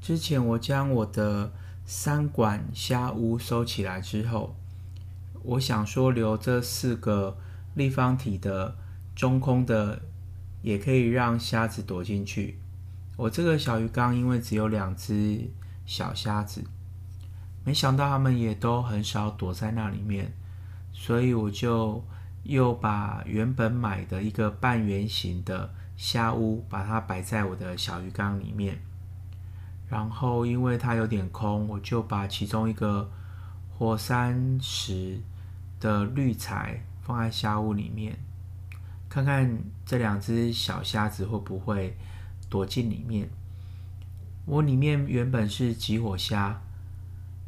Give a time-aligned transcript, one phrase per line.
[0.00, 1.52] 之前我将我的
[1.84, 4.56] 三管虾屋收起来之后，
[5.42, 7.36] 我想说留这四个
[7.74, 8.76] 立方体的
[9.14, 10.02] 中空的，
[10.62, 12.58] 也可以让虾子躲进去。
[13.16, 15.50] 我这个小鱼缸因为只有两只
[15.84, 16.62] 小虾子，
[17.64, 20.32] 没想到它们也都很少躲在那里面，
[20.92, 22.04] 所以我就
[22.44, 28.80] 又把原本买的一个半圆形的虾屋，把它摆在我的小鱼缸里面。
[29.88, 33.10] 然后因为它有点空，我就把其中一个
[33.70, 35.18] 火山石
[35.80, 38.18] 的滤材放在虾屋里面，
[39.08, 41.96] 看看这两只小虾子会不会
[42.50, 43.30] 躲进里面。
[44.44, 46.60] 我里面原本是极火虾，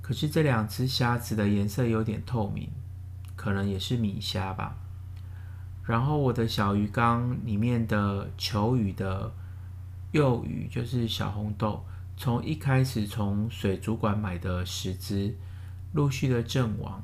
[0.00, 2.70] 可是这两只虾子的颜色有点透明，
[3.34, 4.76] 可能也是米虾吧。
[5.84, 9.32] 然后我的小鱼缸里面的球鱼的
[10.12, 11.84] 幼鱼就是小红豆。
[12.18, 15.32] 从一开始从水族馆买的十只，
[15.92, 17.00] 陆续的阵亡，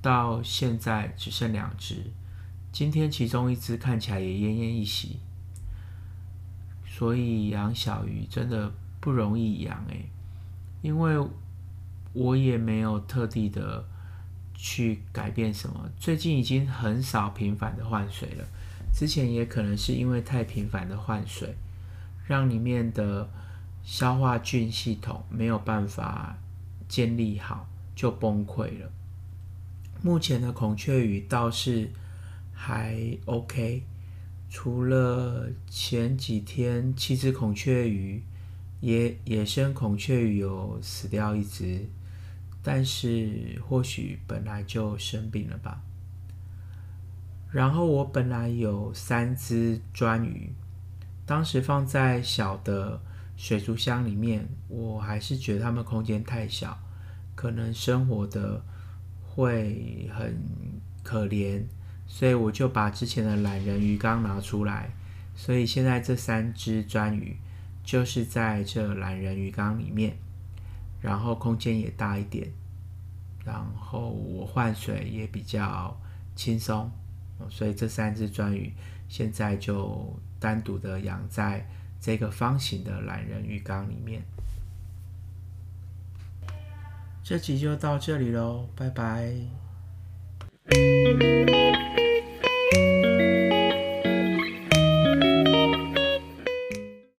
[0.00, 2.12] 到现在只剩两只。
[2.70, 5.18] 今天其中一只看起来也奄奄一息。
[6.86, 10.08] 所以养小鱼真的不容易养诶，
[10.80, 11.18] 因为
[12.12, 13.84] 我也没有特地的
[14.54, 15.90] 去改变什么。
[15.98, 18.44] 最近已经很少频繁的换水了，
[18.94, 21.56] 之前也可能是因为太频繁的换水，
[22.28, 23.28] 让里面的。
[23.86, 26.36] 消化菌系统没有办法
[26.88, 28.90] 建立好，就崩溃了。
[30.02, 31.88] 目前的孔雀鱼倒是
[32.52, 33.84] 还 OK，
[34.50, 38.24] 除了前几天七只孔雀鱼，
[38.80, 41.88] 野野生孔雀鱼有死掉一只，
[42.64, 45.80] 但是或许本来就生病了吧。
[47.52, 50.52] 然后我本来有三只鳄鱼，
[51.24, 53.00] 当时放在小的。
[53.36, 56.78] 水族箱里面，我还是觉得它们空间太小，
[57.34, 58.64] 可能生活的
[59.22, 60.34] 会很
[61.02, 61.62] 可怜，
[62.06, 64.90] 所以我就把之前的懒人鱼缸拿出来，
[65.34, 67.36] 所以现在这三只鳄鱼
[67.84, 70.16] 就是在这懒人鱼缸里面，
[71.02, 72.50] 然后空间也大一点，
[73.44, 75.94] 然后我换水也比较
[76.34, 76.90] 轻松，
[77.50, 78.72] 所以这三只鳄鱼
[79.08, 81.68] 现在就单独的养在。
[82.00, 84.22] 这个方形的懒人浴缸里面，
[87.24, 89.34] 这集就到这里喽，拜拜。